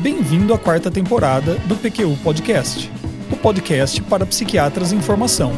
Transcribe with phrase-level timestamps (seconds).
[0.00, 2.88] Bem-vindo à quarta temporada do PQU Podcast,
[3.32, 5.50] o podcast para psiquiatras em formação.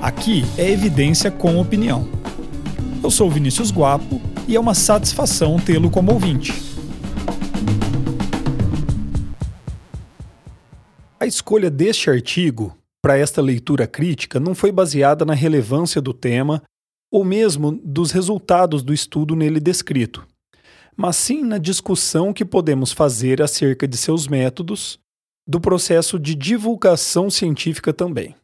[0.00, 2.08] Aqui é evidência com opinião.
[3.02, 6.52] Eu sou Vinícius Guapo e é uma satisfação tê-lo como ouvinte.
[11.18, 16.62] A escolha deste artigo para esta leitura crítica não foi baseada na relevância do tema
[17.10, 20.24] ou mesmo dos resultados do estudo nele descrito,
[20.98, 24.98] mas sim na discussão que podemos fazer acerca de seus métodos,
[25.46, 28.34] do processo de divulgação científica também.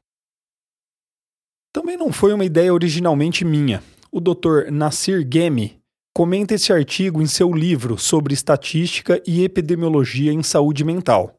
[1.72, 3.82] Também não foi uma ideia originalmente minha.
[4.10, 4.70] O Dr.
[4.70, 5.80] Nassir Ghemi
[6.14, 11.36] comenta esse artigo em seu livro sobre estatística e epidemiologia em saúde mental.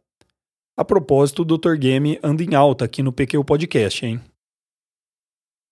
[0.76, 1.78] A propósito, o Dr.
[1.78, 4.20] Ghemi anda em alta aqui no PQ Podcast, hein?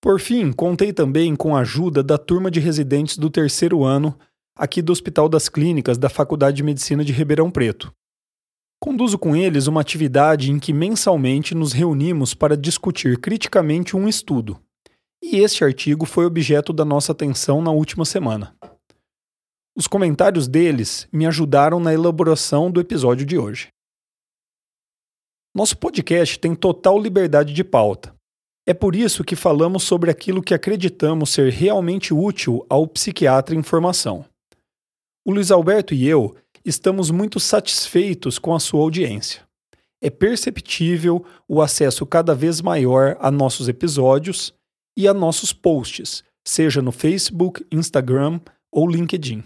[0.02, 4.18] Por fim, contei também com a ajuda da turma de residentes do terceiro ano
[4.56, 7.94] aqui do Hospital das Clínicas da Faculdade de Medicina de Ribeirão Preto.
[8.80, 14.60] Conduzo com eles uma atividade em que mensalmente nos reunimos para discutir criticamente um estudo.
[15.24, 18.54] E este artigo foi objeto da nossa atenção na última semana.
[19.76, 23.70] Os comentários deles me ajudaram na elaboração do episódio de hoje.
[25.56, 28.14] Nosso podcast tem total liberdade de pauta.
[28.68, 33.64] É por isso que falamos sobre aquilo que acreditamos ser realmente útil ao psiquiatra em
[33.64, 34.26] formação.
[35.26, 36.36] O Luiz Alberto e eu
[36.66, 39.48] estamos muito satisfeitos com a sua audiência.
[40.02, 44.54] É perceptível o acesso cada vez maior a nossos episódios
[44.98, 49.44] e a nossos posts, seja no Facebook, Instagram ou LinkedIn.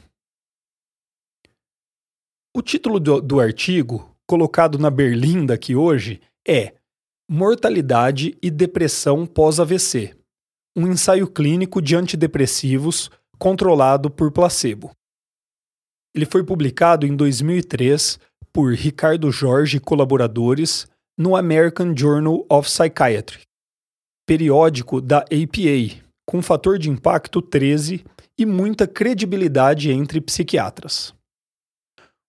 [2.55, 6.73] O título do, do artigo, colocado na berlinda aqui hoje, é
[7.30, 10.17] Mortalidade e Depressão pós-AVC
[10.78, 14.92] um ensaio clínico de antidepressivos controlado por placebo.
[16.18, 18.20] Ele foi publicado em 2003
[18.52, 23.42] por Ricardo Jorge e colaboradores no American Journal of Psychiatry,
[24.26, 28.04] periódico da APA, com fator de impacto 13
[28.36, 31.14] e muita credibilidade entre psiquiatras.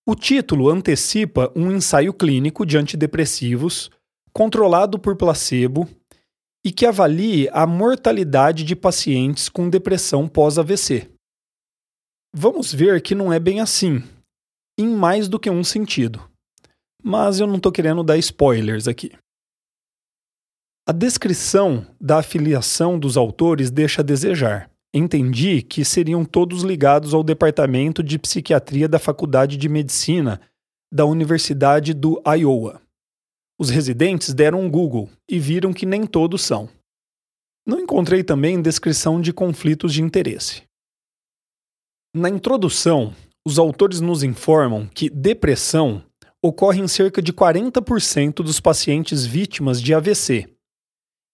[0.06, 3.90] O título antecipa um ensaio clínico de antidepressivos
[4.34, 5.88] controlado por placebo
[6.62, 11.08] e que avalie a mortalidade de pacientes com depressão pós-AVC.
[12.34, 14.02] Vamos ver que não é bem assim,
[14.78, 16.22] em mais do que um sentido.
[17.02, 19.12] Mas eu não estou querendo dar spoilers aqui.
[20.86, 24.70] A descrição da afiliação dos autores deixa a desejar.
[24.92, 30.40] Entendi que seriam todos ligados ao departamento de psiquiatria da Faculdade de Medicina
[30.90, 32.80] da Universidade do Iowa.
[33.58, 36.68] Os residentes deram um Google e viram que nem todos são.
[37.66, 40.67] Não encontrei também descrição de conflitos de interesse.
[42.14, 43.14] Na introdução,
[43.46, 46.02] os autores nos informam que depressão
[46.42, 50.48] ocorre em cerca de 40% dos pacientes vítimas de AVC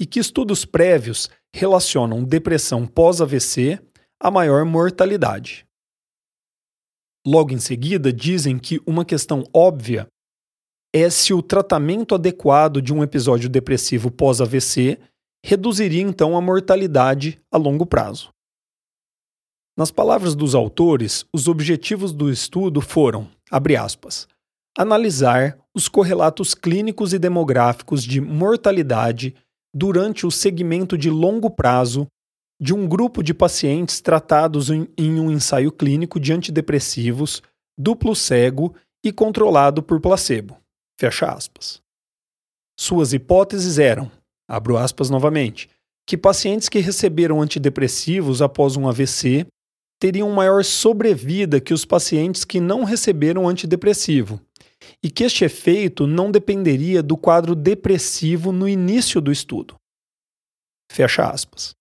[0.01, 3.81] e que estudos prévios relacionam depressão pós-AVC
[4.21, 5.65] a maior mortalidade.
[7.25, 10.09] Logo em seguida, dizem que uma questão óbvia
[10.93, 14.99] é se o tratamento adequado de um episódio depressivo pós-AVC
[15.45, 18.34] reduziria então a mortalidade a longo prazo.
[19.77, 24.29] Nas palavras dos autores, os objetivos do estudo foram, abre aspas,
[24.79, 29.35] analisar os correlatos clínicos e demográficos de mortalidade
[29.75, 32.07] durante o segmento de longo prazo
[32.61, 37.43] de um grupo de pacientes tratados em, em um ensaio clínico de antidepressivos,
[37.77, 38.75] duplo cego
[39.05, 40.57] e controlado por placebo.
[40.99, 41.83] Fecha aspas.
[42.79, 44.11] Suas hipóteses eram,
[44.49, 45.69] abro aspas novamente,
[46.07, 49.47] que pacientes que receberam antidepressivos após um AVC
[50.05, 54.39] teriam maior sobrevida que os pacientes que não receberam antidepressivo,
[55.03, 59.77] e que este efeito não dependeria do quadro depressivo no início do estudo.
[60.93, 61.75] Fecha aspas.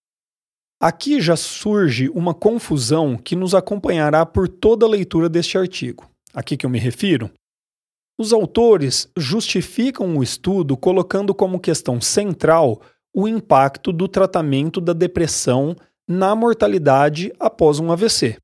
[0.81, 6.09] Aqui já surge uma confusão que nos acompanhará por toda a leitura deste artigo.
[6.33, 7.29] Aqui que eu me refiro.
[8.17, 12.81] Os autores justificam o estudo colocando como questão central
[13.13, 15.75] o impacto do tratamento da depressão
[16.07, 18.37] na mortalidade após um AVC.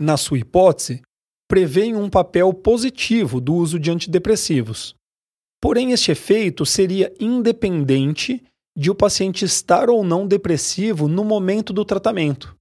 [0.00, 1.02] Na sua hipótese,
[1.48, 4.94] prevêem um papel positivo do uso de antidepressivos.
[5.60, 8.42] Porém, este efeito seria independente
[8.76, 12.56] de o paciente estar ou não depressivo no momento do tratamento.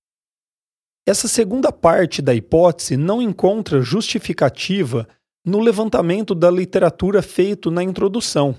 [1.05, 5.07] Essa segunda parte da hipótese não encontra justificativa
[5.45, 8.55] no levantamento da literatura feito na introdução,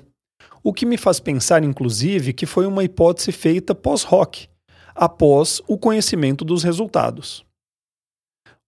[0.62, 4.48] o que me faz pensar, inclusive, que foi uma hipótese feita pós-hoc,
[4.94, 7.44] após o conhecimento dos resultados.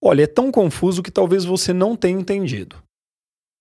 [0.03, 2.83] Olha, é tão confuso que talvez você não tenha entendido.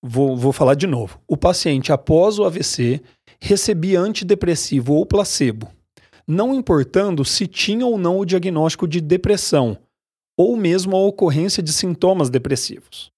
[0.03, 1.19] Vou, vou falar de novo.
[1.27, 3.01] O paciente, após o AVC,
[3.39, 5.71] recebia antidepressivo ou placebo,
[6.27, 9.77] não importando se tinha ou não o diagnóstico de depressão,
[10.38, 13.12] ou mesmo a ocorrência de sintomas depressivos.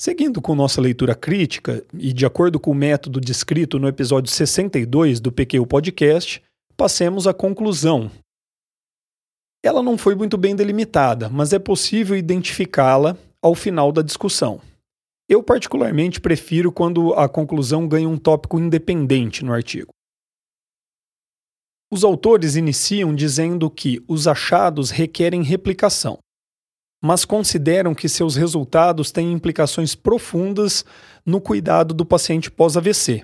[0.00, 5.20] Seguindo com nossa leitura crítica, e de acordo com o método descrito no episódio 62
[5.20, 6.42] do PQ Podcast,
[6.76, 8.10] passemos à conclusão.
[9.62, 14.60] Ela não foi muito bem delimitada, mas é possível identificá-la ao final da discussão.
[15.28, 19.90] Eu, particularmente, prefiro quando a conclusão ganha um tópico independente no artigo.
[21.92, 26.18] Os autores iniciam dizendo que os achados requerem replicação,
[27.02, 30.84] mas consideram que seus resultados têm implicações profundas
[31.24, 33.22] no cuidado do paciente pós-AVC.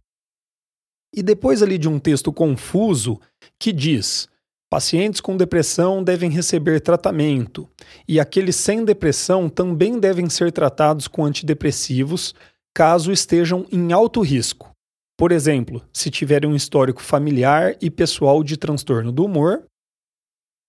[1.16, 3.18] E depois ali de um texto confuso
[3.58, 4.28] que diz:
[4.70, 7.66] pacientes com depressão devem receber tratamento
[8.06, 12.34] e aqueles sem depressão também devem ser tratados com antidepressivos
[12.74, 14.70] caso estejam em alto risco.
[15.18, 19.64] Por exemplo, se tiverem um histórico familiar e pessoal de transtorno do humor,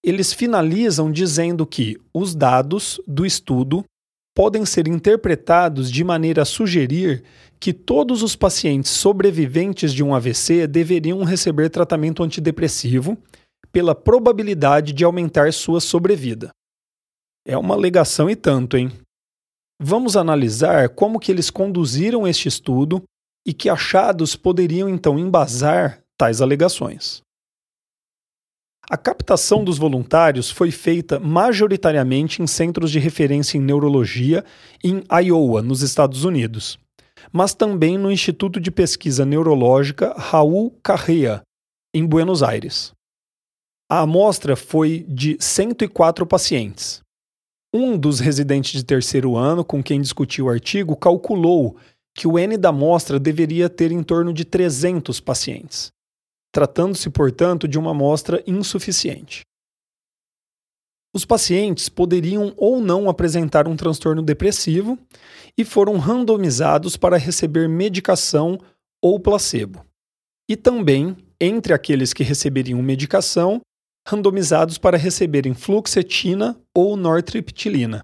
[0.02, 3.84] eles finalizam dizendo que os dados do estudo
[4.34, 7.24] podem ser interpretados de maneira a sugerir
[7.60, 13.18] que todos os pacientes sobreviventes de um AVC deveriam receber tratamento antidepressivo
[13.72, 16.50] pela probabilidade de aumentar sua sobrevida.
[17.46, 18.92] É uma alegação e tanto, hein?
[19.80, 23.04] Vamos analisar como que eles conduziram este estudo
[23.46, 27.22] e que achados poderiam então embasar tais alegações.
[28.90, 34.46] A captação dos voluntários foi feita majoritariamente em centros de referência em neurologia
[34.84, 36.80] em Iowa, nos Estados Unidos,
[37.32, 41.42] mas também no Instituto de Pesquisa Neurológica Raul Carrea,
[41.94, 42.92] em Buenos Aires.
[43.90, 47.02] A amostra foi de 104 pacientes.
[47.74, 51.78] Um dos residentes de terceiro ano com quem discutiu o artigo calculou
[52.16, 55.92] que o N da amostra deveria ter em torno de 300 pacientes,
[56.52, 59.42] tratando-se, portanto, de uma amostra insuficiente.
[61.18, 65.00] Os pacientes poderiam ou não apresentar um transtorno depressivo
[65.58, 68.60] e foram randomizados para receber medicação
[69.02, 69.84] ou placebo.
[70.48, 73.60] E também, entre aqueles que receberiam medicação,
[74.08, 78.04] randomizados para receberem fluoxetina ou nortriptilina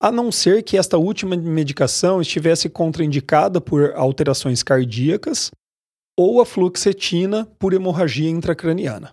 [0.00, 5.50] a não ser que esta última medicação estivesse contraindicada por alterações cardíacas
[6.16, 9.10] ou a fluoxetina por hemorragia intracraniana.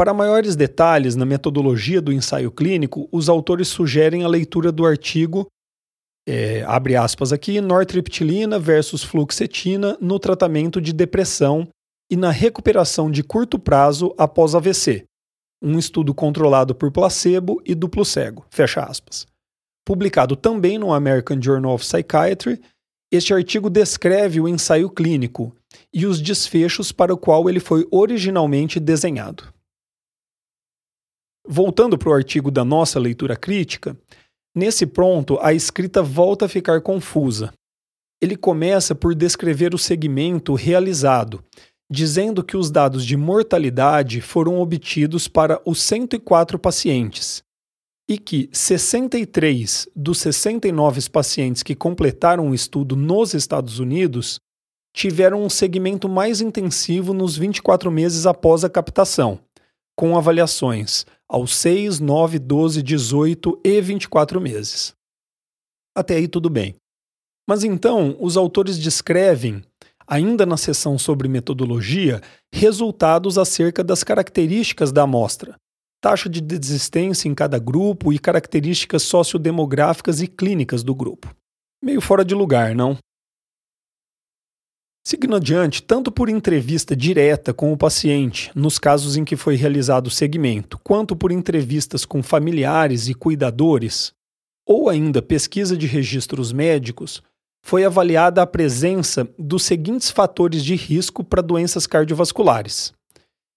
[0.00, 5.46] Para maiores detalhes na metodologia do ensaio clínico, os autores sugerem a leitura do artigo,
[6.26, 11.68] é, abre aspas aqui, nortriptilina versus fluoxetina no tratamento de depressão
[12.10, 15.04] e na recuperação de curto prazo após AVC,
[15.62, 18.46] um estudo controlado por placebo e duplo cego.
[18.48, 19.26] Fecha aspas.
[19.86, 22.58] Publicado também no American Journal of Psychiatry,
[23.12, 25.54] este artigo descreve o ensaio clínico
[25.92, 29.59] e os desfechos para o qual ele foi originalmente desenhado.
[31.46, 33.96] Voltando para o artigo da nossa leitura crítica,
[34.54, 37.52] nesse ponto a escrita volta a ficar confusa.
[38.22, 41.42] Ele começa por descrever o segmento realizado,
[41.90, 47.42] dizendo que os dados de mortalidade foram obtidos para os 104 pacientes
[48.10, 54.40] e que 63 dos 69 pacientes que completaram o estudo nos Estados Unidos
[54.92, 59.38] tiveram um segmento mais intensivo nos 24 meses após a captação,
[60.00, 64.94] com avaliações aos 6, 9, 12, 18 e 24 meses.
[65.94, 66.74] Até aí tudo bem.
[67.46, 69.62] Mas então, os autores descrevem
[70.08, 75.54] ainda na seção sobre metodologia, resultados acerca das características da amostra,
[76.00, 81.30] taxa de desistência em cada grupo e características sociodemográficas e clínicas do grupo.
[81.84, 82.96] Meio fora de lugar, não?
[85.02, 90.08] Seguindo adiante, tanto por entrevista direta com o paciente, nos casos em que foi realizado
[90.08, 94.12] o segmento, quanto por entrevistas com familiares e cuidadores,
[94.66, 97.22] ou ainda pesquisa de registros médicos,
[97.62, 102.92] foi avaliada a presença dos seguintes fatores de risco para doenças cardiovasculares: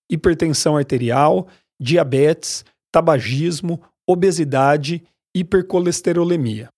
[0.09, 1.47] hipertensão arterial,
[1.79, 5.03] diabetes, tabagismo, obesidade
[5.35, 6.69] hipercolesterolemia.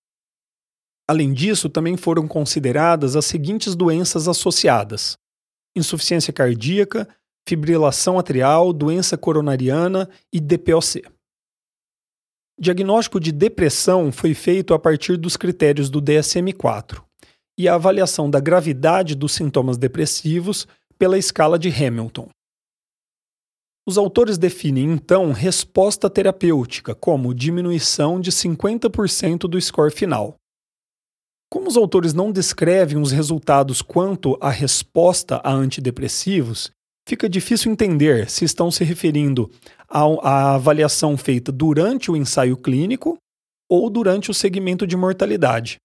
[1.08, 5.18] Além disso, também foram consideradas as seguintes doenças associadas:
[5.76, 7.08] insuficiência cardíaca,
[7.48, 11.04] fibrilação atrial, doença coronariana e DPOC.
[12.60, 17.04] Diagnóstico de depressão foi feito a partir dos critérios do DSM-4,
[17.60, 20.66] e a avaliação da gravidade dos sintomas depressivos
[20.98, 22.30] pela escala de Hamilton.
[23.88, 30.36] Os autores definem então resposta terapêutica como diminuição de 50% do score final.
[31.50, 36.72] Como os autores não descrevem os resultados quanto à resposta a antidepressivos,
[37.08, 39.50] fica difícil entender se estão se referindo
[39.88, 43.18] à avaliação feita durante o ensaio clínico
[43.70, 45.78] ou durante o segmento de mortalidade.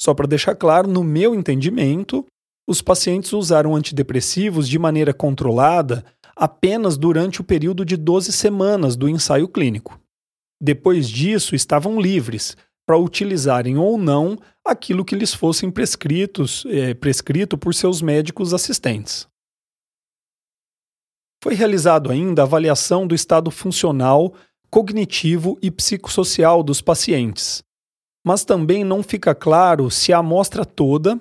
[0.00, 2.24] Só para deixar claro, no meu entendimento,
[2.68, 6.04] os pacientes usaram antidepressivos de maneira controlada
[6.36, 10.00] apenas durante o período de 12 semanas do ensaio clínico.
[10.62, 12.56] Depois disso, estavam livres
[12.90, 19.28] para utilizarem ou não aquilo que lhes fossem prescritos, é, prescrito por seus médicos assistentes.
[21.40, 24.34] Foi realizado ainda a avaliação do estado funcional,
[24.68, 27.62] cognitivo e psicossocial dos pacientes,
[28.26, 31.20] mas também não fica claro se a amostra toda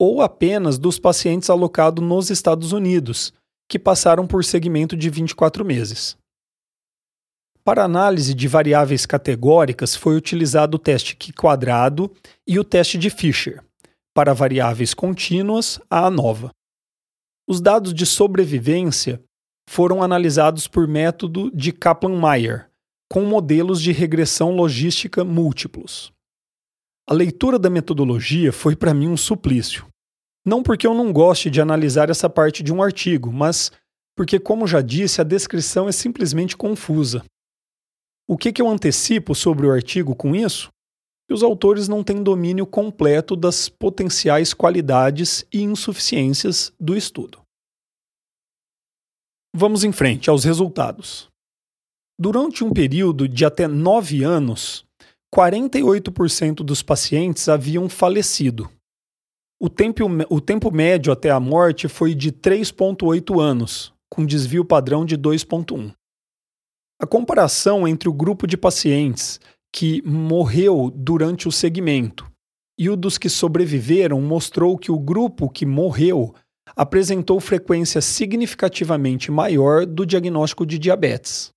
[0.00, 3.32] ou apenas dos pacientes alocados nos Estados Unidos,
[3.68, 6.16] que passaram por segmento de 24 meses.
[7.68, 12.10] Para análise de variáveis categóricas foi utilizado o teste Q quadrado
[12.46, 13.62] e o teste de Fisher.
[14.14, 16.50] Para variáveis contínuas, a ANOVA.
[17.46, 19.22] Os dados de sobrevivência
[19.68, 22.70] foram analisados por método de Kaplan-Meier,
[23.06, 26.10] com modelos de regressão logística múltiplos.
[27.06, 29.86] A leitura da metodologia foi para mim um suplício.
[30.42, 33.70] Não porque eu não goste de analisar essa parte de um artigo, mas
[34.16, 37.22] porque, como já disse, a descrição é simplesmente confusa.
[38.30, 40.68] O que, que eu antecipo sobre o artigo com isso?
[41.26, 47.40] Que os autores não têm domínio completo das potenciais qualidades e insuficiências do estudo.
[49.56, 51.26] Vamos em frente aos resultados.
[52.20, 54.84] Durante um período de até nove anos,
[55.34, 58.70] 48% dos pacientes haviam falecido.
[59.58, 65.06] O tempo, o tempo médio até a morte foi de 3,8 anos, com desvio padrão
[65.06, 65.94] de 2,1.
[67.00, 69.38] A comparação entre o grupo de pacientes
[69.72, 72.30] que morreu durante o segmento
[72.76, 76.34] e o dos que sobreviveram mostrou que o grupo que morreu
[76.74, 81.50] apresentou frequência significativamente maior do diagnóstico de diabetes.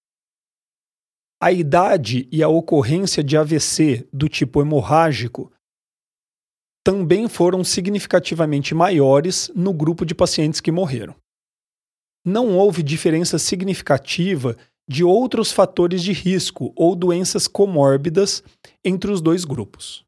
[1.42, 5.52] A idade e a ocorrência de AVC do tipo hemorrágico
[6.84, 11.16] também foram significativamente maiores no grupo de pacientes que morreram.
[12.24, 14.56] Não houve diferença significativa
[14.92, 18.44] de outros fatores de risco ou doenças comórbidas
[18.84, 20.04] entre os dois grupos.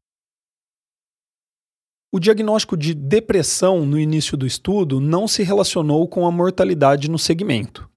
[2.12, 7.18] O diagnóstico de depressão no início do estudo não se relacionou com a mortalidade no
[7.18, 7.88] segmento.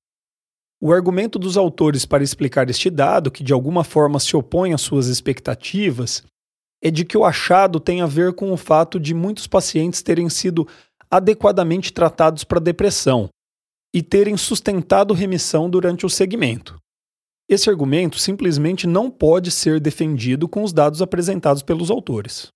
[0.81, 4.79] O argumento dos autores para explicar este dado, que de alguma forma se opõe às
[4.79, 6.23] suas expectativas,
[6.81, 10.29] é de que o achado tem a ver com o fato de muitos pacientes terem
[10.29, 10.65] sido
[11.11, 13.29] adequadamente tratados para depressão
[13.93, 16.79] e terem sustentado remissão durante o segmento.
[17.49, 22.49] Esse argumento simplesmente não pode ser defendido com os dados apresentados pelos autores.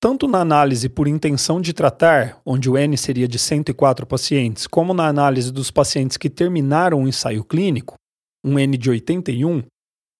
[0.00, 4.92] Tanto na análise por intenção de tratar, onde o N seria de 104 pacientes, como
[4.92, 7.94] na análise dos pacientes que terminaram o ensaio clínico,
[8.44, 9.62] um N de 81,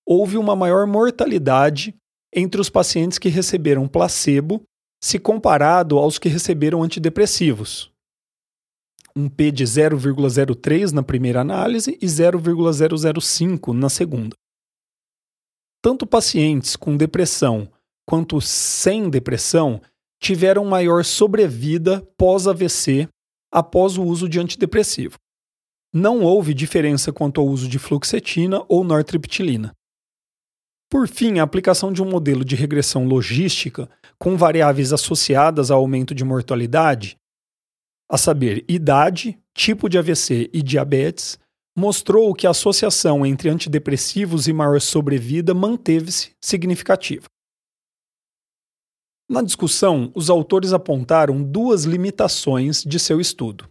[0.07, 1.95] houve uma maior mortalidade
[2.35, 4.63] entre os pacientes que receberam placebo
[5.03, 7.94] se comparado aos que receberam antidepressivos.
[9.17, 14.35] Um P de 0,03 na primeira análise e 0,005 na segunda.
[15.81, 17.71] Tanto pacientes com depressão
[18.07, 19.81] quanto sem depressão
[20.21, 23.09] tiveram maior sobrevida pós-AVC
[23.53, 25.17] após o uso de antidepressivo.
[25.93, 29.73] Não houve diferença quanto ao uso de fluoxetina ou nortriptilina.
[30.91, 36.15] Por fim, a aplicação de um modelo de regressão logística com variáveis associadas ao aumento
[36.15, 37.17] de mortalidade,
[38.15, 41.37] a saber, idade, tipo de AVC e diabetes,
[41.77, 47.27] mostrou que a associação entre antidepressivos e maior sobrevida manteve-se significativa.
[49.29, 53.69] Na discussão, os autores apontaram duas limitações de seu estudo.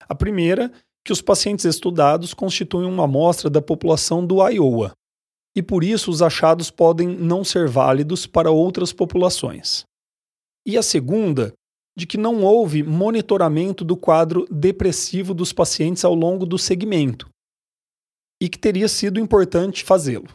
[0.00, 0.72] A primeira,
[1.04, 4.90] que os pacientes estudados constituem uma amostra da população do Iowa,
[5.54, 9.84] e por isso os achados podem não ser válidos para outras populações.
[10.66, 11.54] E a segunda,
[11.96, 17.28] de que não houve monitoramento do quadro depressivo dos pacientes ao longo do segmento,
[18.40, 20.28] e que teria sido importante fazê-lo.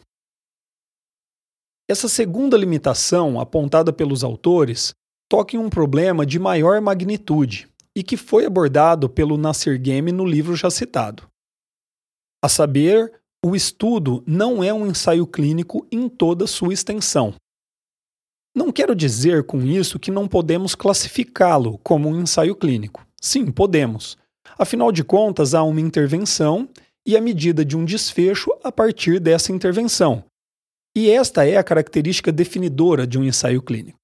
[1.88, 4.92] Essa segunda limitação, apontada pelos autores,
[5.30, 10.24] toca em um problema de maior magnitude e que foi abordado pelo Nasser Game no
[10.24, 11.28] livro já citado.
[12.42, 17.34] A saber, o estudo não é um ensaio clínico em toda sua extensão.
[18.54, 23.06] Não quero dizer com isso que não podemos classificá-lo como um ensaio clínico.
[23.20, 24.18] Sim, podemos.
[24.58, 26.68] Afinal de contas, há uma intervenção
[27.06, 30.24] e a medida de um desfecho a partir dessa intervenção,
[30.94, 33.98] E esta é a característica definidora de um ensaio clínico.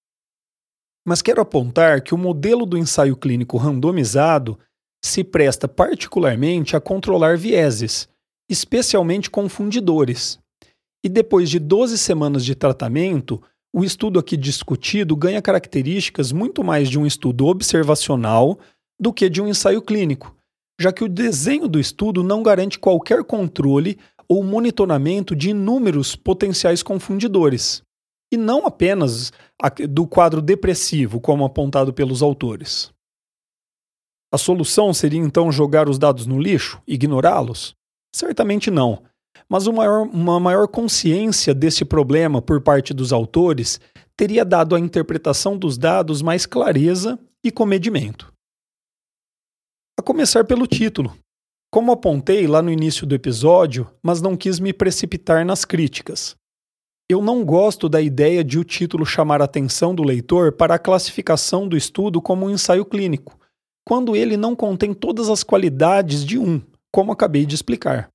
[1.07, 4.59] Mas quero apontar que o modelo do ensaio clínico randomizado
[5.05, 8.09] se presta particularmente a controlar vieses,
[8.49, 10.38] especialmente confundidores.
[11.05, 16.89] E depois de 12 semanas de tratamento, o estudo aqui discutido ganha características muito mais
[16.89, 18.59] de um estudo observacional
[18.99, 20.35] do que de um ensaio clínico,
[20.81, 23.99] já que o desenho do estudo não garante qualquer controle
[24.29, 27.83] ou monitoramento de inúmeros potenciais confundidores,
[28.31, 29.33] e não apenas
[29.89, 32.93] do quadro depressivo, como apontado pelos autores.
[34.31, 37.75] A solução seria então jogar os dados no lixo, ignorá-los?
[38.15, 39.03] Certamente não.
[39.49, 43.80] Mas uma maior, uma maior consciência desse problema por parte dos autores
[44.16, 48.32] teria dado à interpretação dos dados mais clareza e comedimento.
[49.99, 51.16] A começar pelo título.
[51.70, 56.35] Como apontei lá no início do episódio, mas não quis me precipitar nas críticas.
[57.11, 60.78] Eu não gosto da ideia de o título chamar a atenção do leitor para a
[60.78, 63.38] classificação do estudo como um ensaio clínico,
[63.87, 66.61] quando ele não contém todas as qualidades de um,
[66.92, 68.11] como acabei de explicar.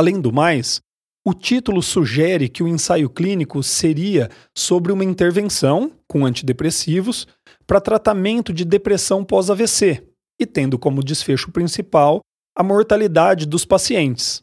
[0.00, 0.80] Além do mais,
[1.22, 7.28] o título sugere que o ensaio clínico seria sobre uma intervenção com antidepressivos
[7.66, 10.02] para tratamento de depressão pós-AVC
[10.40, 12.22] e tendo como desfecho principal
[12.56, 14.42] a mortalidade dos pacientes.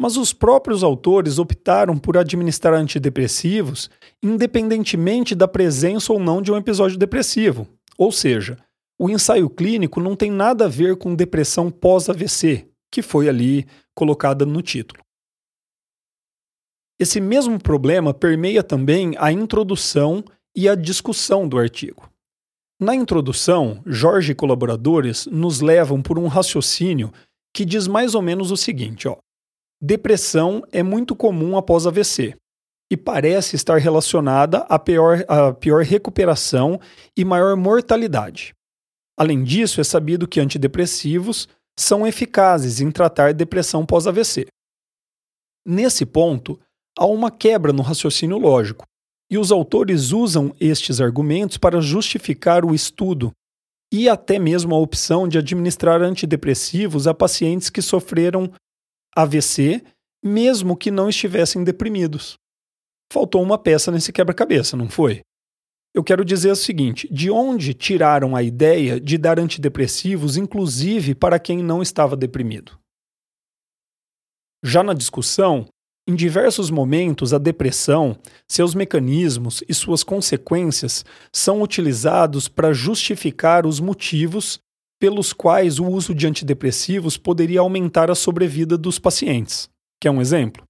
[0.00, 3.90] Mas os próprios autores optaram por administrar antidepressivos
[4.22, 7.68] independentemente da presença ou não de um episódio depressivo,
[7.98, 8.56] ou seja,
[8.98, 13.66] o ensaio clínico não tem nada a ver com depressão pós-AVC, que foi ali
[13.98, 15.02] colocada no título.
[17.00, 20.24] Esse mesmo problema permeia também a introdução
[20.54, 22.08] e a discussão do artigo.
[22.80, 27.12] Na introdução, Jorge e colaboradores nos levam por um raciocínio
[27.52, 29.16] que diz mais ou menos o seguinte: ó,
[29.82, 32.36] depressão é muito comum após AVC
[32.88, 36.80] e parece estar relacionada a pior, a pior recuperação
[37.16, 38.54] e maior mortalidade.
[39.18, 44.46] Além disso, é sabido que antidepressivos são eficazes em tratar depressão pós-AVC.
[45.64, 46.58] Nesse ponto,
[46.98, 48.84] há uma quebra no raciocínio lógico,
[49.30, 53.30] e os autores usam estes argumentos para justificar o estudo
[53.92, 58.52] e até mesmo a opção de administrar antidepressivos a pacientes que sofreram
[59.14, 59.82] AVC,
[60.22, 62.36] mesmo que não estivessem deprimidos.
[63.12, 65.20] Faltou uma peça nesse quebra-cabeça, não foi?
[65.98, 71.40] Eu quero dizer o seguinte: de onde tiraram a ideia de dar antidepressivos, inclusive para
[71.40, 72.78] quem não estava deprimido?
[74.62, 75.66] Já na discussão,
[76.08, 78.16] em diversos momentos, a depressão,
[78.48, 84.60] seus mecanismos e suas consequências são utilizados para justificar os motivos
[85.00, 89.68] pelos quais o uso de antidepressivos poderia aumentar a sobrevida dos pacientes.
[90.00, 90.62] Quer um exemplo?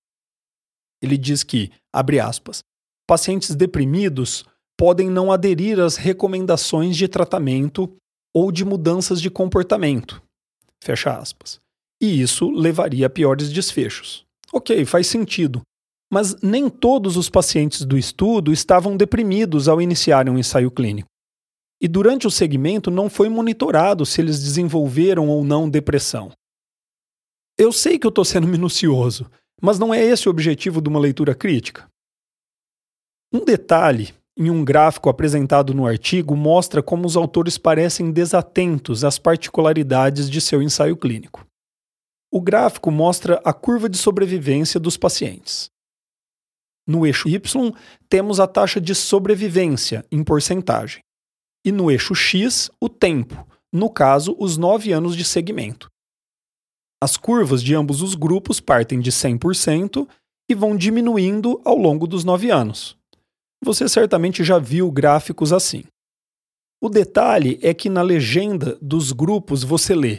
[1.03, 2.61] Ele diz que, abre aspas,
[3.07, 4.47] pacientes deprimidos
[4.79, 7.93] podem não aderir às recomendações de tratamento
[8.35, 10.23] ou de mudanças de comportamento.
[10.83, 11.59] Fecha aspas.
[12.01, 14.25] E isso levaria a piores desfechos.
[14.53, 15.63] Ok, faz sentido.
[16.11, 21.09] Mas nem todos os pacientes do estudo estavam deprimidos ao iniciarem um ensaio clínico.
[21.81, 26.31] E durante o segmento não foi monitorado se eles desenvolveram ou não depressão.
[27.59, 29.29] Eu sei que eu estou sendo minucioso,
[29.61, 31.89] mas não é esse o objetivo de uma leitura crítica.
[33.33, 39.19] Um detalhe em um gráfico apresentado no artigo, mostra como os autores parecem desatentos às
[39.19, 41.45] particularidades de seu ensaio clínico.
[42.31, 45.71] O gráfico mostra a curva de sobrevivência dos pacientes.
[46.87, 47.75] No eixo Y,
[48.09, 51.03] temos a taxa de sobrevivência em porcentagem.
[51.65, 55.91] E no eixo X, o tempo, no caso, os nove anos de segmento.
[57.03, 60.09] As curvas de ambos os grupos partem de 100%
[60.49, 62.98] e vão diminuindo ao longo dos nove anos.
[63.65, 65.85] Você certamente já viu gráficos assim.
[66.81, 70.19] O detalhe é que na legenda dos grupos você lê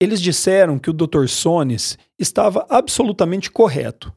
[0.00, 1.26] Eles disseram que o Dr.
[1.26, 4.10] Sones estava absolutamente correto,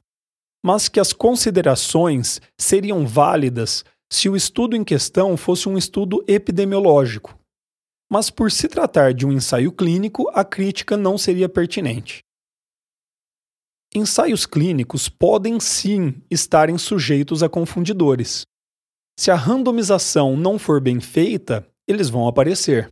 [0.63, 7.37] mas que as considerações seriam válidas se o estudo em questão fosse um estudo epidemiológico,
[8.09, 12.23] mas por se tratar de um ensaio clínico, a crítica não seria pertinente.
[13.93, 18.43] Ensaios clínicos podem sim estarem sujeitos a confundidores.
[19.19, 22.89] Se a randomização não for bem feita, eles vão aparecer.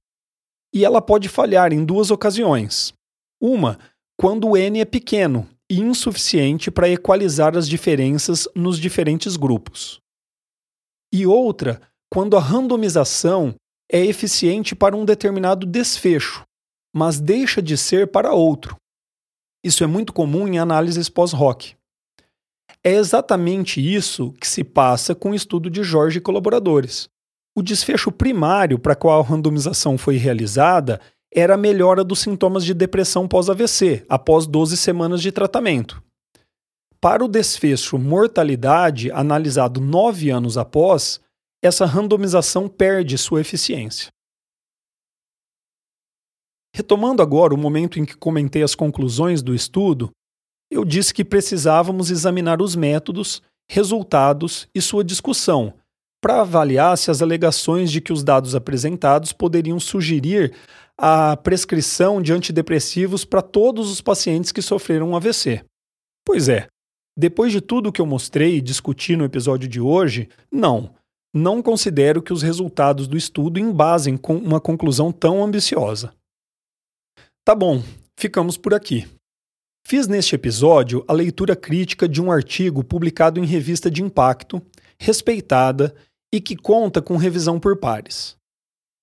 [0.73, 2.93] E ela pode falhar em duas ocasiões.
[3.41, 3.79] Uma,
[4.17, 9.99] quando o n é pequeno e insuficiente para equalizar as diferenças nos diferentes grupos.
[11.13, 13.55] E outra, quando a randomização
[13.91, 16.43] é eficiente para um determinado desfecho,
[16.93, 18.75] mas deixa de ser para outro.
[19.63, 21.75] Isso é muito comum em análises pós-hoc.
[22.83, 27.09] É exatamente isso que se passa com o estudo de Jorge e colaboradores.
[27.55, 30.99] O desfecho primário para qual a randomização foi realizada
[31.33, 36.03] era a melhora dos sintomas de depressão pós-AVC, após 12 semanas de tratamento.
[37.01, 41.21] Para o desfecho mortalidade, analisado nove anos após,
[41.61, 44.09] essa randomização perde sua eficiência.
[46.75, 50.11] Retomando agora o momento em que comentei as conclusões do estudo,
[50.71, 55.73] eu disse que precisávamos examinar os métodos, resultados e sua discussão
[56.21, 60.53] para avaliar se as alegações de que os dados apresentados poderiam sugerir
[60.97, 65.63] a prescrição de antidepressivos para todos os pacientes que sofreram um AVC.
[66.25, 66.67] Pois é,
[67.17, 70.93] depois de tudo que eu mostrei e discuti no episódio de hoje, não,
[71.33, 76.13] não considero que os resultados do estudo embasem com uma conclusão tão ambiciosa.
[77.45, 77.81] Tá bom,
[78.17, 79.07] ficamos por aqui.
[79.87, 84.61] Fiz neste episódio a leitura crítica de um artigo publicado em revista de impacto,
[84.99, 85.95] respeitada
[86.33, 88.37] e que conta com revisão por pares.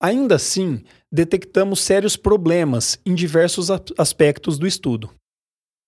[0.01, 5.09] Ainda assim, detectamos sérios problemas em diversos aspectos do estudo.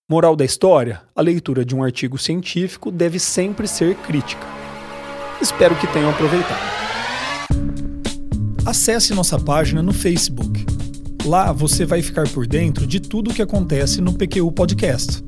[0.10, 4.46] Moral da história: a leitura de um artigo científico deve sempre ser crítica.
[5.42, 6.80] Espero que tenham aproveitado.
[8.66, 10.66] Acesse nossa página no Facebook.
[11.26, 15.24] Lá você vai ficar por dentro de tudo o que acontece no PQU Podcast.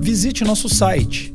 [0.00, 1.34] Visite nosso site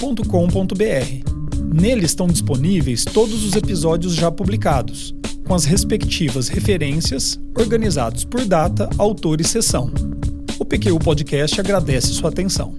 [0.00, 1.30] www.pqpodcast.com.br.
[1.72, 5.14] Nele estão disponíveis todos os episódios já publicados,
[5.46, 9.92] com as respectivas referências, organizados por data, autor e sessão.
[10.58, 12.74] O PQU Podcast agradece sua atenção.